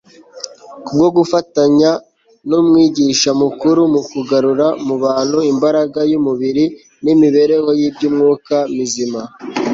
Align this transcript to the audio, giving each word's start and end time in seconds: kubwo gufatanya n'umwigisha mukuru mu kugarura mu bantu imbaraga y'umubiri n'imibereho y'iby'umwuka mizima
kubwo 0.85 1.07
gufatanya 1.17 1.91
n'umwigisha 2.49 3.29
mukuru 3.41 3.81
mu 3.93 4.01
kugarura 4.11 4.67
mu 4.87 4.95
bantu 5.03 5.37
imbaraga 5.51 5.99
y'umubiri 6.11 6.65
n'imibereho 7.03 7.69
y'iby'umwuka 7.79 8.57
mizima 8.75 9.21